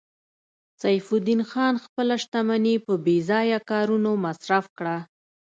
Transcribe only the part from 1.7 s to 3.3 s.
خپله شتمني په بې